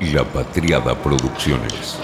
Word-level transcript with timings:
La 0.00 0.22
Patriada 0.22 0.94
Producciones. 1.02 1.98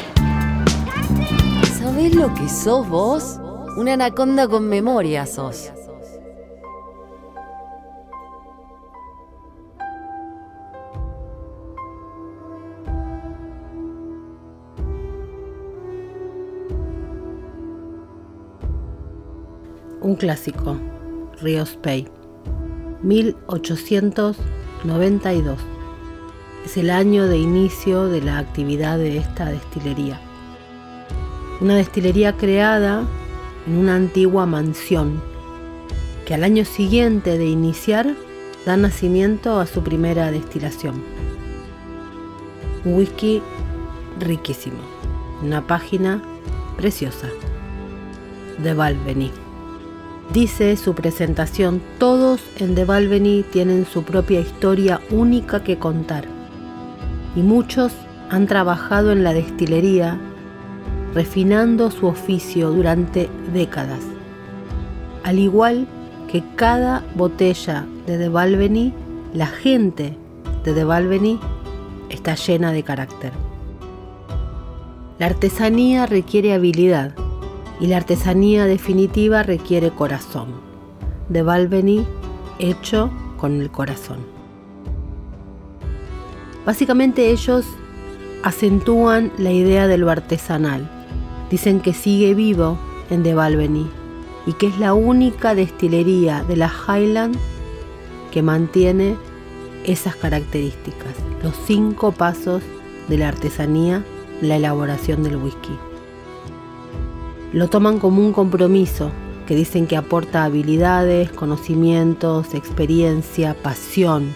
¿Sabés 1.79 2.13
lo 2.13 2.35
que 2.35 2.49
sos 2.49 2.89
vos? 2.89 3.39
Una 3.77 3.93
anaconda 3.93 4.49
con 4.49 4.69
memoria 4.69 5.27
sos. 5.27 5.71
Un 20.01 20.17
clásico, 20.17 20.77
Ríos 21.41 21.79
Pay, 21.81 22.09
1892. 23.03 25.74
Es 26.65 26.79
el 26.79 26.89
año 26.89 27.27
de 27.29 27.37
inicio 27.37 28.09
de 28.09 28.23
la 28.23 28.39
actividad 28.39 28.97
de 28.97 29.19
esta 29.19 29.45
destilería. 29.45 30.19
Una 31.61 31.77
destilería 31.77 32.39
creada 32.39 33.05
en 33.67 33.77
una 33.77 33.97
antigua 33.97 34.47
mansión 34.47 35.23
que 36.25 36.33
al 36.33 36.43
año 36.43 36.65
siguiente 36.65 37.37
de 37.37 37.45
iniciar 37.45 38.15
da 38.65 38.79
nacimiento 38.79 39.61
a 39.61 39.67
su 39.67 39.83
primera 39.83 40.31
destilación. 40.31 41.03
Un 42.87 42.95
whisky 42.95 43.43
riquísimo, 44.19 44.79
una 45.43 45.67
página 45.67 46.23
preciosa 46.79 47.29
de 48.63 48.73
Balvenie. 48.73 49.33
Dice 50.33 50.75
su 50.79 50.95
presentación, 50.95 51.83
todos 51.99 52.41
en 52.57 52.75
The 52.75 52.87
Balvenie 52.87 53.43
tienen 53.43 53.85
su 53.85 54.03
propia 54.03 54.41
historia 54.41 55.03
única 55.11 55.63
que 55.63 55.79
contar 55.79 56.34
y 57.37 57.43
muchos 57.43 57.93
han 58.31 58.47
trabajado 58.47 59.13
en 59.13 59.25
la 59.25 59.33
destilería 59.33 60.19
refinando 61.15 61.91
su 61.91 62.07
oficio 62.07 62.71
durante 62.71 63.29
décadas. 63.53 64.01
Al 65.23 65.39
igual 65.39 65.87
que 66.31 66.43
cada 66.57 67.05
botella 67.15 67.87
de 68.07 68.29
Balvenie, 68.29 68.93
la 69.33 69.47
gente 69.47 70.17
de 70.65 70.85
Balvenie 70.85 71.39
está 72.09 72.35
llena 72.35 72.73
de 72.73 72.83
carácter. 72.83 73.33
La 75.19 75.27
artesanía 75.27 76.07
requiere 76.07 76.53
habilidad 76.53 77.15
y 77.79 77.87
la 77.87 77.99
artesanía 77.99 78.65
definitiva 78.65 79.43
requiere 79.45 79.91
corazón. 79.91 80.49
De 81.29 81.43
hecho 82.59 83.11
con 83.39 83.61
el 83.61 83.71
corazón. 83.71 84.34
Básicamente 86.65 87.31
ellos 87.31 87.65
acentúan 88.43 89.33
la 89.39 89.53
idea 89.53 89.87
de 89.87 89.99
lo 89.99 90.11
artesanal. 90.11 90.89
Dicen 91.51 91.81
que 91.81 91.93
sigue 91.93 92.35
vivo 92.35 92.79
en 93.11 93.23
De 93.23 93.35
y 94.47 94.53
que 94.55 94.67
es 94.67 94.79
la 94.79 94.95
única 94.95 95.55
destilería 95.55 96.45
de 96.45 96.57
la 96.57 96.71
Highland 96.71 97.37
que 98.31 98.43
mantiene 98.43 99.17
esas 99.85 100.17
características, 100.17 101.15
los 101.43 101.55
cinco 101.67 102.13
pasos 102.13 102.63
de 103.09 103.19
la 103.19 103.29
artesanía, 103.29 104.03
la 104.41 104.57
elaboración 104.57 105.23
del 105.23 105.37
whisky 105.37 105.79
lo 107.55 107.69
toman 107.69 108.01
como 108.01 108.21
un 108.21 108.33
compromiso 108.33 109.13
que 109.47 109.55
dicen 109.55 109.87
que 109.87 109.97
aporta 109.97 110.43
habilidades, 110.43 111.31
conocimientos, 111.31 112.53
experiencia, 112.53 113.55
pasión 113.55 114.35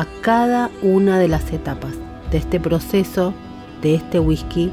a 0.00 0.06
cada 0.22 0.70
una 0.82 1.18
de 1.18 1.28
las 1.28 1.52
etapas 1.52 1.92
de 2.30 2.38
este 2.38 2.58
proceso, 2.58 3.34
de 3.82 3.94
este 3.96 4.18
whisky 4.18 4.72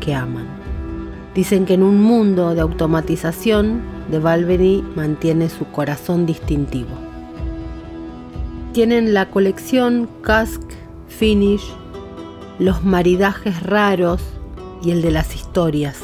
que 0.00 0.14
aman. 0.14 0.46
Dicen 1.34 1.66
que 1.66 1.74
en 1.74 1.82
un 1.82 2.02
mundo 2.02 2.54
de 2.54 2.62
automatización, 2.62 3.82
de 4.10 4.18
Valverde 4.18 4.82
mantiene 4.94 5.50
su 5.50 5.66
corazón 5.66 6.24
distintivo. 6.24 6.88
Tienen 8.72 9.12
la 9.12 9.28
colección 9.28 10.08
Cask 10.22 10.62
Finish, 11.08 11.74
los 12.58 12.82
maridajes 12.82 13.62
raros 13.62 14.22
y 14.82 14.90
el 14.92 15.02
de 15.02 15.10
las 15.10 15.34
historias 15.34 16.02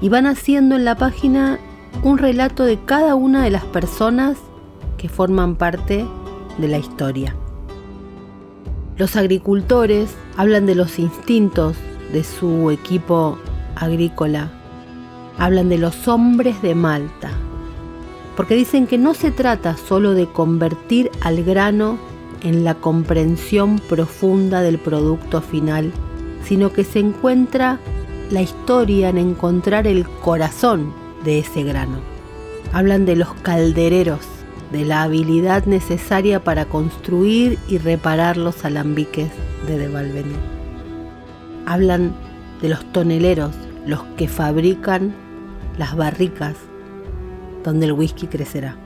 y 0.00 0.08
van 0.08 0.26
haciendo 0.26 0.76
en 0.76 0.86
la 0.86 0.94
página 0.94 1.58
un 2.02 2.16
relato 2.16 2.64
de 2.64 2.82
cada 2.82 3.16
una 3.16 3.44
de 3.44 3.50
las 3.50 3.64
personas 3.64 4.38
que 4.96 5.10
forman 5.10 5.56
parte 5.56 6.06
de 6.56 6.68
la 6.68 6.78
historia. 6.78 7.36
Los 9.00 9.16
agricultores 9.16 10.10
hablan 10.36 10.66
de 10.66 10.74
los 10.74 10.98
instintos 10.98 11.74
de 12.12 12.22
su 12.22 12.70
equipo 12.70 13.38
agrícola, 13.74 14.50
hablan 15.38 15.70
de 15.70 15.78
los 15.78 16.06
hombres 16.06 16.60
de 16.60 16.74
Malta, 16.74 17.30
porque 18.36 18.56
dicen 18.56 18.86
que 18.86 18.98
no 18.98 19.14
se 19.14 19.30
trata 19.30 19.78
solo 19.78 20.12
de 20.12 20.26
convertir 20.26 21.10
al 21.22 21.42
grano 21.44 21.96
en 22.42 22.62
la 22.62 22.74
comprensión 22.74 23.78
profunda 23.78 24.60
del 24.60 24.78
producto 24.78 25.40
final, 25.40 25.92
sino 26.44 26.70
que 26.70 26.84
se 26.84 26.98
encuentra 26.98 27.78
la 28.30 28.42
historia 28.42 29.08
en 29.08 29.16
encontrar 29.16 29.86
el 29.86 30.06
corazón 30.06 30.92
de 31.24 31.38
ese 31.38 31.62
grano. 31.62 32.00
Hablan 32.74 33.06
de 33.06 33.16
los 33.16 33.32
caldereros, 33.36 34.26
de 34.70 34.84
la 34.84 35.02
habilidad 35.02 35.64
necesaria 35.66 36.42
para 36.42 36.64
construir 36.64 37.58
y 37.68 37.78
reparar 37.78 38.36
los 38.36 38.64
alambiques 38.64 39.30
de 39.66 39.78
De 39.78 40.24
Hablan 41.66 42.14
de 42.62 42.68
los 42.68 42.84
toneleros, 42.92 43.54
los 43.86 44.02
que 44.16 44.28
fabrican 44.28 45.14
las 45.78 45.96
barricas 45.96 46.56
donde 47.64 47.86
el 47.86 47.92
whisky 47.92 48.26
crecerá. 48.26 48.76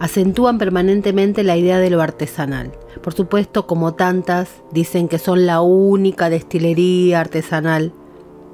Acentúan 0.00 0.58
permanentemente 0.58 1.44
la 1.44 1.56
idea 1.56 1.78
de 1.78 1.90
lo 1.90 2.02
artesanal, 2.02 2.72
por 3.02 3.14
supuesto, 3.14 3.66
como 3.66 3.94
tantas, 3.94 4.48
dicen 4.72 5.08
que 5.08 5.18
son 5.18 5.46
la 5.46 5.60
única 5.60 6.28
destilería 6.28 7.20
artesanal 7.20 7.92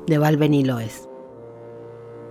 de 0.06 0.18
Valveni 0.18 0.64
lo 0.64 0.78
es. 0.78 1.07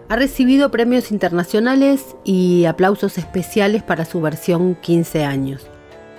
Ha 0.09 0.15
recibido 0.15 0.71
premios 0.71 1.11
internacionales 1.11 2.15
y 2.23 2.63
aplausos 2.63 3.17
especiales 3.17 3.83
para 3.83 4.05
su 4.05 4.21
versión 4.21 4.75
15 4.75 5.25
años. 5.25 5.67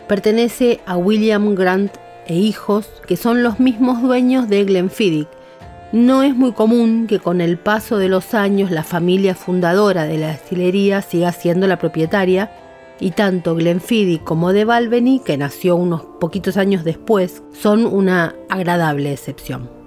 Pertenece 0.07 0.81
a 0.85 0.99
William 0.99 1.55
Grant 1.55 1.95
e 2.27 2.37
hijos, 2.37 2.87
que 3.07 3.17
son 3.17 3.43
los 3.43 3.61
mismos 3.61 4.03
dueños 4.03 4.47
de 4.51 4.65
Glenfiddich. 4.65 5.29
No 5.93 6.23
es 6.23 6.37
muy 6.37 6.53
común 6.53 7.07
que 7.07 7.19
con 7.19 7.41
el 7.41 7.57
paso 7.57 7.97
de 7.97 8.11
los 8.11 8.35
años 8.35 8.71
la 8.71 8.85
familia 8.85 9.35
fundadora 9.35 10.05
de 10.05 10.19
la 10.19 10.29
destilería 10.29 11.01
siga 11.01 11.33
siendo 11.33 11.67
la 11.67 11.79
propietaria, 11.79 12.53
y 13.01 13.13
tanto 13.13 13.55
Glenfiddich 13.55 14.23
como 14.23 14.53
De 14.53 14.67
Balvenie, 14.67 15.23
que 15.23 15.39
nació 15.39 15.77
unos 15.77 16.03
poquitos 16.21 16.59
años 16.59 16.85
después, 16.85 17.43
son 17.53 17.87
una 17.87 18.35
agradable 18.51 19.13
excepción. 19.13 19.78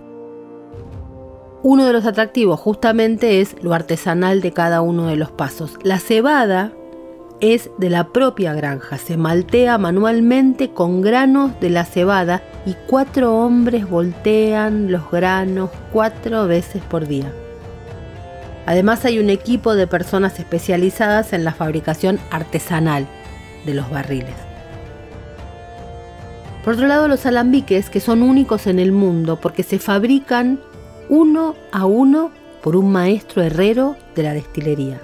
Uno 1.64 1.86
de 1.86 1.94
los 1.94 2.06
atractivos 2.08 2.60
justamente 2.60 3.40
es 3.40 3.56
lo 3.62 3.76
artesanal 3.76 4.42
de 4.42 4.52
cada 4.52 4.82
uno 4.82 5.06
de 5.06 5.16
los 5.16 5.30
pasos. 5.30 5.78
La 5.84 6.00
cebada 6.00 6.72
es 7.40 7.70
de 7.78 7.92
la 7.92 8.08
propia 8.08 8.56
granja, 8.56 8.98
se 8.98 9.16
maltea 9.16 9.78
manualmente 9.78 10.72
con 10.72 11.02
granos 11.02 11.52
de 11.60 11.70
la 11.70 11.86
cebada 11.86 12.42
y 12.66 12.76
cuatro 12.88 13.36
hombres 13.36 13.88
voltean 13.88 14.92
los 14.92 15.12
granos 15.12 15.70
cuatro 15.94 16.48
veces 16.48 16.82
por 16.82 17.08
día. 17.08 17.32
Además 18.66 19.06
hay 19.06 19.20
un 19.20 19.30
equipo 19.30 19.76
de 19.76 19.86
personas 19.86 20.40
especializadas 20.40 21.32
en 21.32 21.44
la 21.44 21.54
fabricación 21.54 22.20
artesanal 22.32 23.06
de 23.68 23.76
los 23.76 23.88
barriles. 23.92 24.36
Por 26.64 26.74
otro 26.74 26.88
lado, 26.88 27.08
los 27.08 27.26
alambiques, 27.26 27.90
que 27.90 28.00
son 28.00 28.24
únicos 28.24 28.66
en 28.66 28.80
el 28.80 28.92
mundo 28.92 29.40
porque 29.40 29.64
se 29.64 29.78
fabrican 29.78 30.60
uno 31.12 31.56
a 31.74 31.86
uno 31.86 32.32
por 32.64 32.78
un 32.78 32.90
maestro 32.90 33.44
herrero 33.44 33.98
de 34.16 34.24
la 34.24 34.34
destilería. 34.34 35.02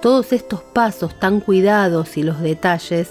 Todos 0.00 0.32
estos 0.32 0.62
pasos 0.62 1.18
tan 1.18 1.40
cuidados 1.40 2.16
y 2.16 2.22
los 2.22 2.40
detalles 2.40 3.10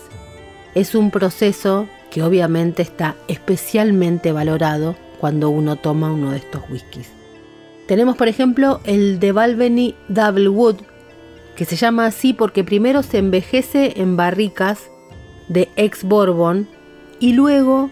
es 0.74 0.96
un 0.96 1.12
proceso 1.12 1.90
que 2.10 2.24
obviamente 2.24 2.82
está 2.82 3.16
especialmente 3.28 4.32
valorado 4.32 4.96
cuando 5.20 5.50
uno 5.50 5.76
toma 5.76 6.14
uno 6.14 6.32
de 6.32 6.38
estos 6.38 6.62
whiskies. 6.70 7.12
Tenemos, 7.90 8.16
por 8.16 8.30
ejemplo, 8.30 8.80
el 8.86 9.20
de 9.20 9.34
Balvenie 9.34 9.96
Double 10.08 10.48
Wood, 10.48 10.78
que 11.58 11.66
se 11.66 11.76
llama 11.76 12.06
así 12.06 12.32
porque 12.32 12.64
primero 12.64 13.04
se 13.04 13.18
envejece 13.18 14.00
en 14.00 14.16
barricas 14.16 14.90
de 15.50 15.68
ex 15.76 16.06
Bourbon 16.06 16.70
y 17.20 17.34
luego 17.34 17.90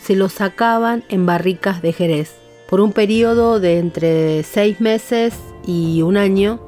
se 0.00 0.16
lo 0.16 0.30
sacaban 0.30 1.04
en 1.10 1.26
barricas 1.26 1.82
de 1.82 1.92
Jerez 1.92 2.41
por 2.72 2.80
un 2.80 2.92
periodo 2.92 3.60
de 3.60 3.78
entre 3.78 4.42
6 4.42 4.80
meses 4.80 5.34
y 5.66 6.00
un 6.00 6.16
año 6.16 6.58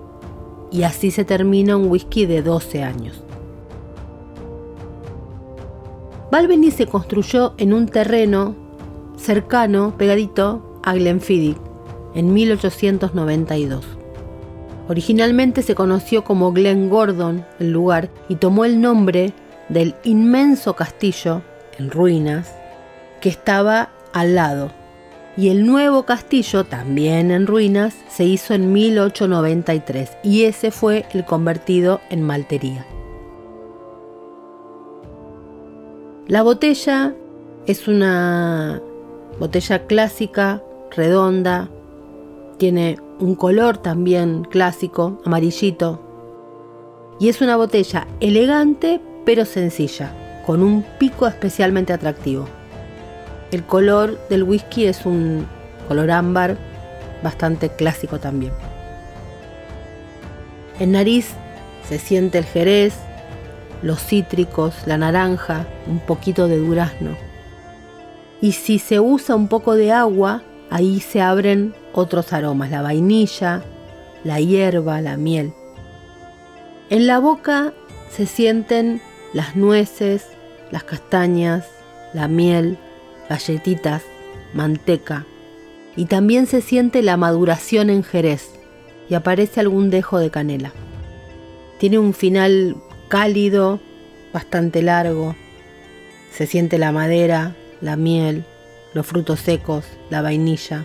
y 0.70 0.82
así 0.82 1.10
se 1.10 1.24
termina 1.24 1.78
un 1.78 1.90
whisky 1.90 2.26
de 2.26 2.42
12 2.42 2.82
años. 2.82 3.22
Balvenie 6.30 6.72
se 6.72 6.86
construyó 6.86 7.54
en 7.56 7.72
un 7.72 7.86
terreno 7.86 8.54
cercano, 9.16 9.94
pegadito, 9.96 10.78
a 10.82 10.92
Glenfiddich, 10.92 11.56
en 12.14 12.34
1892. 12.34 13.86
Originalmente 14.88 15.62
se 15.62 15.74
conoció 15.74 16.22
como 16.22 16.52
Glen 16.52 16.90
Gordon 16.90 17.46
el 17.58 17.72
lugar 17.72 18.10
y 18.28 18.34
tomó 18.34 18.66
el 18.66 18.78
nombre 18.78 19.32
del 19.70 19.94
inmenso 20.04 20.76
castillo, 20.76 21.40
en 21.78 21.90
ruinas, 21.90 22.54
que 23.22 23.30
estaba 23.30 23.88
al 24.12 24.34
lado. 24.34 24.83
Y 25.36 25.48
el 25.48 25.66
nuevo 25.66 26.04
castillo, 26.04 26.64
también 26.64 27.30
en 27.30 27.46
ruinas, 27.46 27.94
se 28.08 28.24
hizo 28.24 28.54
en 28.54 28.72
1893 28.72 30.18
y 30.22 30.44
ese 30.44 30.70
fue 30.70 31.06
el 31.12 31.24
convertido 31.24 32.00
en 32.10 32.22
maltería. 32.22 32.86
La 36.28 36.42
botella 36.42 37.14
es 37.66 37.88
una 37.88 38.80
botella 39.38 39.86
clásica, 39.86 40.62
redonda, 40.90 41.68
tiene 42.58 42.98
un 43.18 43.34
color 43.34 43.78
también 43.78 44.44
clásico, 44.44 45.20
amarillito, 45.24 46.00
y 47.18 47.28
es 47.28 47.40
una 47.40 47.56
botella 47.56 48.06
elegante 48.20 49.00
pero 49.24 49.44
sencilla, 49.44 50.12
con 50.46 50.62
un 50.62 50.84
pico 50.98 51.26
especialmente 51.26 51.92
atractivo. 51.92 52.46
El 53.54 53.62
color 53.62 54.18
del 54.28 54.42
whisky 54.42 54.86
es 54.86 55.06
un 55.06 55.46
color 55.86 56.10
ámbar 56.10 56.56
bastante 57.22 57.68
clásico 57.68 58.18
también. 58.18 58.52
En 60.80 60.90
nariz 60.90 61.28
se 61.88 62.00
siente 62.00 62.38
el 62.38 62.46
jerez, 62.46 62.94
los 63.80 64.00
cítricos, 64.04 64.74
la 64.86 64.98
naranja, 64.98 65.68
un 65.86 66.00
poquito 66.00 66.48
de 66.48 66.58
durazno. 66.58 67.16
Y 68.40 68.50
si 68.50 68.80
se 68.80 68.98
usa 68.98 69.36
un 69.36 69.46
poco 69.46 69.76
de 69.76 69.92
agua, 69.92 70.42
ahí 70.68 70.98
se 70.98 71.20
abren 71.22 71.76
otros 71.92 72.32
aromas, 72.32 72.72
la 72.72 72.82
vainilla, 72.82 73.62
la 74.24 74.40
hierba, 74.40 75.00
la 75.00 75.16
miel. 75.16 75.52
En 76.90 77.06
la 77.06 77.20
boca 77.20 77.72
se 78.10 78.26
sienten 78.26 79.00
las 79.32 79.54
nueces, 79.54 80.26
las 80.72 80.82
castañas, 80.82 81.68
la 82.14 82.26
miel, 82.26 82.78
galletitas, 83.28 84.02
manteca. 84.52 85.26
Y 85.96 86.06
también 86.06 86.46
se 86.46 86.60
siente 86.60 87.02
la 87.02 87.16
maduración 87.16 87.90
en 87.90 88.02
Jerez 88.02 88.50
y 89.08 89.14
aparece 89.14 89.60
algún 89.60 89.90
dejo 89.90 90.18
de 90.18 90.30
canela. 90.30 90.72
Tiene 91.78 91.98
un 91.98 92.14
final 92.14 92.76
cálido, 93.08 93.80
bastante 94.32 94.82
largo. 94.82 95.36
Se 96.32 96.46
siente 96.46 96.78
la 96.78 96.90
madera, 96.90 97.54
la 97.80 97.96
miel, 97.96 98.44
los 98.92 99.06
frutos 99.06 99.40
secos, 99.40 99.84
la 100.10 100.22
vainilla. 100.22 100.84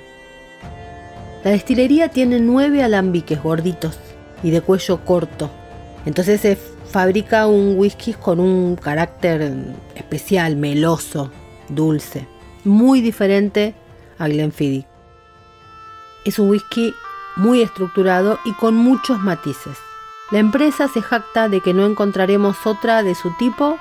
La 1.43 1.51
destilería 1.51 2.09
tiene 2.09 2.39
nueve 2.39 2.83
alambiques 2.83 3.41
gorditos 3.41 3.97
y 4.43 4.51
de 4.51 4.61
cuello 4.61 5.03
corto. 5.05 5.49
Entonces 6.05 6.41
se 6.41 6.55
fabrica 6.55 7.47
un 7.47 7.75
whisky 7.77 8.13
con 8.13 8.39
un 8.39 8.75
carácter 8.75 9.53
especial, 9.95 10.55
meloso, 10.55 11.31
dulce, 11.69 12.27
muy 12.63 13.01
diferente 13.01 13.75
a 14.17 14.27
Glenfiddich. 14.27 14.85
Es 16.25 16.39
un 16.39 16.49
whisky 16.49 16.93
muy 17.35 17.61
estructurado 17.61 18.39
y 18.45 18.53
con 18.53 18.75
muchos 18.75 19.19
matices. 19.19 19.77
La 20.31 20.39
empresa 20.39 20.87
se 20.87 21.01
jacta 21.01 21.49
de 21.49 21.61
que 21.61 21.73
no 21.73 21.85
encontraremos 21.85 22.65
otra 22.65 23.01
de 23.01 23.15
su 23.15 23.35
tipo 23.37 23.79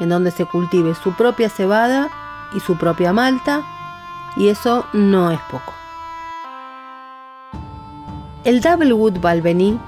en 0.00 0.08
donde 0.08 0.30
se 0.30 0.44
cultive 0.44 0.94
su 0.94 1.12
propia 1.14 1.48
cebada 1.48 2.10
y 2.54 2.60
su 2.60 2.76
propia 2.76 3.12
malta, 3.12 3.62
y 4.36 4.48
eso 4.48 4.86
no 4.92 5.30
es 5.30 5.40
poco. 5.50 5.72
El 8.44 8.60
Double 8.60 8.92
Wood 8.92 9.20
Balvenie 9.20 9.78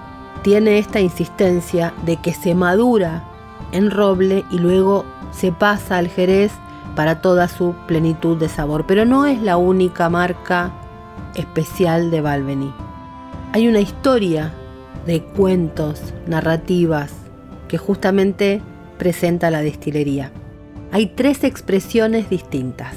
tiene 0.43 0.79
esta 0.79 1.01
insistencia 1.01 1.93
de 2.05 2.17
que 2.17 2.33
se 2.33 2.55
madura 2.55 3.25
en 3.73 3.91
roble 3.91 4.45
y 4.51 4.59
luego 4.59 5.05
se 5.33 5.53
pasa 5.53 5.99
al 5.99 6.09
jerez 6.09 6.53
para 6.97 7.21
toda 7.21 7.47
su 7.47 7.77
plenitud 7.87 8.37
de 8.37 8.49
sabor, 8.49 8.87
pero 8.89 9.05
no 9.05 9.27
es 9.27 9.41
la 9.41 9.59
única 9.59 10.09
marca 10.09 10.73
especial 11.37 12.11
de 12.11 12.23
Balvenie. 12.23 12.73
Hay 13.53 13.69
una 13.69 13.81
historia 13.81 14.53
de 15.07 15.23
cuentos, 15.23 16.01
narrativas, 16.27 17.13
que 17.69 17.79
justamente 17.79 18.63
presenta 18.99 19.51
la 19.51 19.61
destilería. 19.61 20.33
Hay 20.91 21.07
tres 21.07 21.45
expresiones 21.45 22.31
distintas 22.31 22.95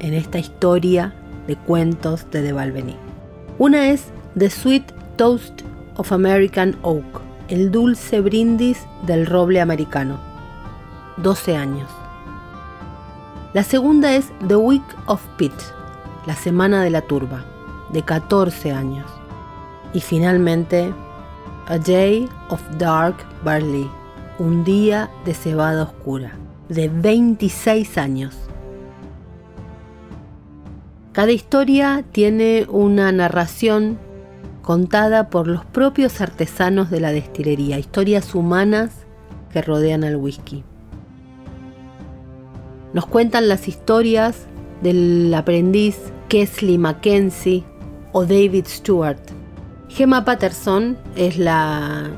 en 0.00 0.14
esta 0.14 0.38
historia 0.38 1.14
de 1.46 1.56
cuentos 1.56 2.26
de 2.30 2.42
De 2.42 2.52
Balvenie. 2.52 2.96
Una 3.58 3.90
es 3.90 4.06
The 4.38 4.48
Sweet 4.48 4.92
Toast 5.16 5.62
of 5.96 6.12
American 6.12 6.76
Oak, 6.82 7.20
el 7.48 7.70
dulce 7.70 8.20
brindis 8.20 8.78
del 9.06 9.26
roble 9.26 9.60
americano, 9.60 10.18
12 11.18 11.56
años. 11.56 11.99
La 13.52 13.64
segunda 13.64 14.14
es 14.14 14.30
The 14.46 14.54
Week 14.54 14.84
of 15.06 15.20
Pit, 15.36 15.52
la 16.24 16.36
semana 16.36 16.84
de 16.84 16.90
la 16.90 17.00
turba, 17.02 17.44
de 17.92 18.00
14 18.04 18.70
años. 18.70 19.10
Y 19.92 19.98
finalmente 19.98 20.94
a 21.66 21.76
Day 21.76 22.28
of 22.50 22.62
Dark 22.78 23.16
Barley, 23.42 23.90
un 24.38 24.62
día 24.62 25.10
de 25.24 25.34
cebada 25.34 25.82
oscura, 25.82 26.30
de 26.68 26.88
26 26.88 27.98
años. 27.98 28.38
Cada 31.10 31.32
historia 31.32 32.04
tiene 32.12 32.68
una 32.70 33.10
narración 33.10 33.98
contada 34.62 35.28
por 35.28 35.48
los 35.48 35.64
propios 35.64 36.20
artesanos 36.20 36.88
de 36.88 37.00
la 37.00 37.10
destilería, 37.10 37.80
historias 37.80 38.32
humanas 38.32 38.92
que 39.52 39.60
rodean 39.60 40.04
al 40.04 40.14
whisky. 40.14 40.62
Nos 42.92 43.06
cuentan 43.06 43.48
las 43.48 43.68
historias 43.68 44.46
del 44.82 45.32
aprendiz 45.34 45.96
Kesley 46.28 46.78
Mackenzie 46.78 47.64
o 48.12 48.24
David 48.24 48.66
Stewart, 48.66 49.20
Gemma 49.90 50.24
Patterson 50.24 50.96
es 51.16 51.36
la 51.36 52.10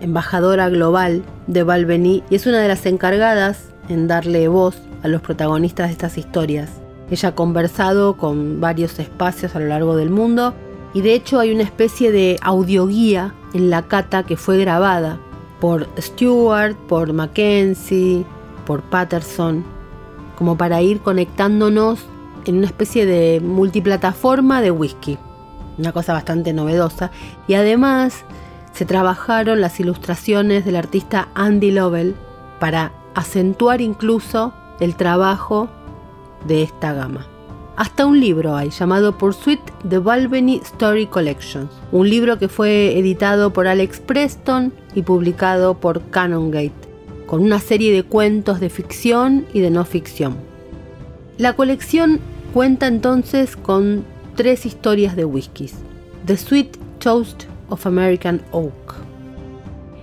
embajadora 0.00 0.70
global 0.70 1.22
de 1.46 1.62
Balvenie 1.62 2.22
y 2.30 2.36
es 2.36 2.46
una 2.46 2.58
de 2.58 2.68
las 2.68 2.86
encargadas 2.86 3.68
en 3.90 4.08
darle 4.08 4.48
voz 4.48 4.76
a 5.02 5.08
los 5.08 5.20
protagonistas 5.20 5.88
de 5.88 5.92
estas 5.92 6.16
historias. 6.16 6.70
Ella 7.10 7.28
ha 7.28 7.34
conversado 7.34 8.16
con 8.16 8.60
varios 8.60 8.98
espacios 8.98 9.54
a 9.54 9.60
lo 9.60 9.66
largo 9.66 9.94
del 9.94 10.08
mundo 10.08 10.54
y 10.94 11.02
de 11.02 11.14
hecho 11.14 11.38
hay 11.38 11.52
una 11.52 11.64
especie 11.64 12.12
de 12.12 12.38
audioguía 12.40 13.34
en 13.52 13.68
la 13.68 13.82
cata 13.82 14.22
que 14.22 14.38
fue 14.38 14.58
grabada 14.58 15.20
por 15.60 15.86
Stewart, 15.98 16.76
por 16.88 17.12
Mackenzie, 17.12 18.24
por 18.64 18.82
Patterson, 18.82 19.64
como 20.38 20.56
para 20.56 20.80
ir 20.80 21.00
conectándonos 21.00 22.06
en 22.46 22.58
una 22.58 22.66
especie 22.66 23.04
de 23.04 23.40
multiplataforma 23.40 24.62
de 24.62 24.70
whisky 24.70 25.18
una 25.78 25.92
cosa 25.92 26.12
bastante 26.12 26.52
novedosa. 26.52 27.10
Y 27.46 27.54
además 27.54 28.24
se 28.72 28.84
trabajaron 28.84 29.60
las 29.60 29.80
ilustraciones 29.80 30.64
del 30.64 30.76
artista 30.76 31.28
Andy 31.34 31.70
Lovell 31.70 32.14
para 32.60 32.92
acentuar 33.14 33.80
incluso 33.80 34.52
el 34.80 34.96
trabajo 34.96 35.68
de 36.46 36.62
esta 36.62 36.92
gama. 36.92 37.26
Hasta 37.76 38.06
un 38.06 38.18
libro 38.18 38.56
hay 38.56 38.70
llamado 38.70 39.16
Pursuit 39.16 39.60
The 39.88 39.98
Balvenie 39.98 40.60
Story 40.62 41.06
Collections, 41.06 41.70
un 41.92 42.10
libro 42.10 42.36
que 42.36 42.48
fue 42.48 42.98
editado 42.98 43.52
por 43.52 43.68
Alex 43.68 44.00
Preston 44.00 44.72
y 44.96 45.02
publicado 45.02 45.74
por 45.74 46.02
Canongate, 46.10 46.87
con 47.28 47.42
una 47.42 47.60
serie 47.60 47.92
de 47.92 48.02
cuentos 48.02 48.58
de 48.58 48.70
ficción 48.70 49.44
y 49.52 49.60
de 49.60 49.70
no 49.70 49.84
ficción. 49.84 50.38
La 51.36 51.52
colección 51.52 52.20
cuenta 52.54 52.86
entonces 52.86 53.54
con 53.54 54.04
tres 54.34 54.64
historias 54.64 55.14
de 55.14 55.26
whiskies. 55.26 55.74
The 56.24 56.38
Sweet 56.38 56.78
Toast 56.98 57.44
of 57.68 57.86
American 57.86 58.42
Oak. 58.50 58.94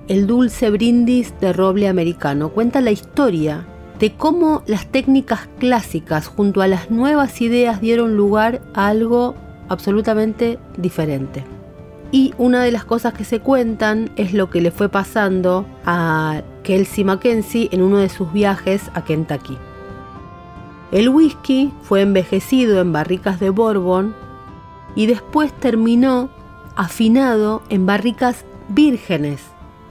El 0.07 0.27
dulce 0.27 0.69
brindis 0.69 1.33
de 1.41 1.51
roble 1.51 1.87
americano 1.87 2.49
cuenta 2.49 2.79
la 2.79 2.91
historia 2.91 3.65
de 3.97 4.13
cómo 4.13 4.61
las 4.67 4.85
técnicas 4.85 5.49
clásicas 5.57 6.27
junto 6.27 6.61
a 6.61 6.67
las 6.67 6.91
nuevas 6.91 7.41
ideas 7.41 7.81
dieron 7.81 8.15
lugar 8.15 8.61
a 8.75 8.87
algo 8.87 9.33
absolutamente 9.67 10.59
diferente. 10.77 11.43
Y 12.11 12.35
una 12.37 12.63
de 12.63 12.71
las 12.71 12.85
cosas 12.85 13.15
que 13.15 13.23
se 13.23 13.39
cuentan 13.39 14.11
es 14.15 14.31
lo 14.31 14.51
que 14.51 14.61
le 14.61 14.69
fue 14.69 14.89
pasando 14.89 15.65
a 15.85 16.43
Kelsey 16.65 17.03
Mackenzie 17.03 17.69
en 17.71 17.81
uno 17.81 17.99
de 17.99 18.09
sus 18.09 18.33
viajes 18.33 18.89
a 18.93 19.05
Kentucky. 19.05 19.57
El 20.91 21.09
whisky 21.09 21.71
fue 21.83 22.01
envejecido 22.01 22.81
en 22.81 22.91
barricas 22.91 23.39
de 23.39 23.51
Bourbon 23.51 24.15
y 24.95 25.05
después 25.05 25.53
terminó 25.53 26.29
afinado 26.75 27.61
en 27.69 27.85
barricas 27.85 28.45
vírgenes 28.67 29.41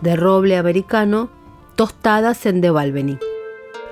de 0.01 0.17
roble 0.17 0.57
americano 0.57 1.29
tostadas 1.77 2.45
en 2.47 2.61
De 2.61 3.19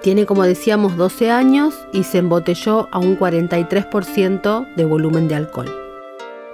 Tiene, 0.02 0.26
como 0.26 0.42
decíamos, 0.42 0.96
12 0.96 1.30
años 1.30 1.74
y 1.92 2.02
se 2.04 2.18
embotelló 2.18 2.88
a 2.90 2.98
un 2.98 3.16
43% 3.18 4.74
de 4.74 4.84
volumen 4.84 5.28
de 5.28 5.36
alcohol. 5.36 5.70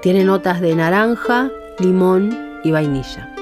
Tiene 0.02 0.25
notas 0.25 0.61
de 0.61 0.75
naranja, 0.75 1.50
limón 1.78 2.61
y 2.62 2.70
vainilla. 2.70 3.38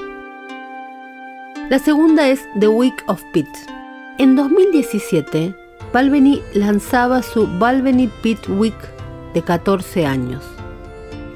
La 1.69 1.79
segunda 1.79 2.29
es 2.29 2.47
The 2.57 2.69
Week 2.69 3.03
of 3.07 3.21
Pit. 3.33 3.49
En 4.19 4.37
2017, 4.37 5.53
Balvenie 5.91 6.41
lanzaba 6.53 7.21
su 7.21 7.45
Balvenie 7.45 8.09
Pit 8.23 8.39
Week 8.47 8.73
de 9.33 9.41
14 9.41 10.05
años. 10.05 10.45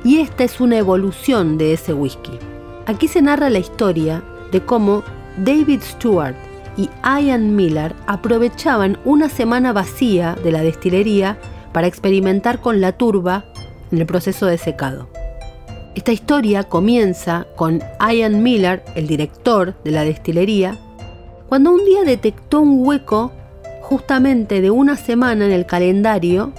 Y 0.06 0.20
esta 0.20 0.46
es 0.46 0.62
una 0.62 0.78
evolución 0.78 1.58
de 1.58 1.74
ese 1.74 1.94
whisky. 1.94 2.40
Aquí 2.86 3.10
se 3.10 3.22
narra 3.22 3.50
la 3.50 3.60
historia 3.60 4.24
de 4.54 4.62
cómo 4.62 5.04
David 5.36 5.82
Stewart 5.82 6.38
y 6.78 6.90
Ian 7.04 7.54
Miller 7.58 7.94
aprovechaban 8.08 9.00
una 9.04 9.28
semana 9.28 9.74
vacía 9.74 10.38
de 10.42 10.54
la 10.54 10.62
destilería 10.62 11.38
para 11.74 11.88
experimentar 11.88 12.62
con 12.62 12.80
la 12.80 12.94
turba 12.94 13.44
en 13.92 13.98
el 13.98 14.06
proceso 14.06 14.46
de 14.46 14.58
secado. 14.58 15.10
Esta 15.94 16.14
historia 16.14 16.64
comienza 16.64 17.48
con 17.58 17.82
Ian 18.00 18.42
Miller, 18.42 18.82
el 18.96 19.08
director 19.08 19.76
de 19.84 19.92
la 19.92 20.06
destilería, 20.06 20.78
cuando 21.50 21.72
un 21.72 21.84
día 21.84 22.04
detectó 22.06 22.62
un 22.62 22.88
hueco 22.88 23.34
justamente 23.82 24.62
de 24.62 24.72
una 24.72 24.96
semana 24.96 25.46
en 25.46 25.52
el 25.52 25.66
calendario 25.66 26.54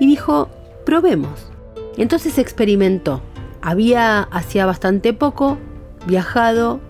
y 0.00 0.06
dijo, 0.06 0.48
probemos. 0.86 1.52
Entonces 1.98 2.38
experimentó. 2.38 3.20
Había 3.60 4.22
hacía 4.22 4.64
bastante 4.64 5.12
poco 5.12 5.58
viajado 6.06 6.80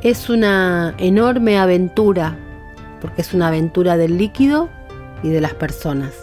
Es 0.00 0.30
una 0.30 0.94
enorme 0.96 1.58
aventura, 1.58 2.38
porque 3.02 3.20
es 3.20 3.34
una 3.34 3.48
aventura 3.48 3.98
del 3.98 4.16
líquido 4.16 4.70
y 5.22 5.28
de 5.28 5.42
las 5.42 5.52
personas. 5.52 6.14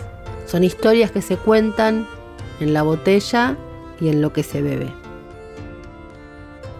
Son 0.47 0.63
historias 0.63 1.11
que 1.11 1.21
se 1.21 1.37
cuentan 1.37 2.07
en 2.59 2.73
la 2.73 2.81
botella 2.81 3.57
y 3.99 4.09
en 4.09 4.23
lo 4.23 4.33
que 4.33 4.41
se 4.41 4.63
bebe. 4.63 4.91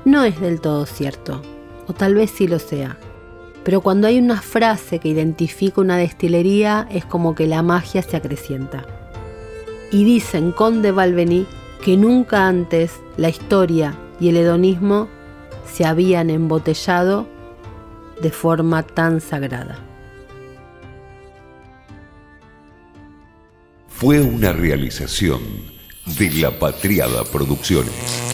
No 0.04 0.24
es 0.24 0.42
del 0.42 0.62
todo 0.62 0.88
cierto, 0.88 1.44
o 1.86 1.94
tal 1.94 2.16
vez 2.16 2.32
sí 2.32 2.48
lo 2.48 2.58
sea, 2.58 2.98
pero 3.64 3.82
cuando 3.82 4.08
hay 4.08 4.18
una 4.18 4.42
frase 4.42 5.00
que 5.00 5.10
identifica 5.10 5.82
una 5.82 5.98
destilería 5.98 6.88
es 6.92 7.06
como 7.06 7.36
que 7.36 7.48
la 7.48 7.62
magia 7.62 8.02
se 8.02 8.18
acrecienta. 8.18 8.86
Y 9.92 10.04
dicen 10.04 10.52
con 10.52 10.82
de 10.82 10.92
que 11.84 11.98
nunca 11.98 12.48
antes 12.48 12.92
la 13.18 13.30
historia 13.30 13.96
y 14.20 14.30
el 14.30 14.38
hedonismo 14.38 15.08
se 15.72 15.86
habían 15.86 16.30
embotellado 16.30 17.28
de 18.22 18.30
forma 18.30 18.84
tan 18.84 19.20
sagrada. 19.22 19.80
Fue 23.90 24.22
una 24.22 24.54
realización 24.54 25.42
de 26.18 26.32
La 26.32 26.58
Patriada 26.58 27.24
Producciones. 27.24 28.32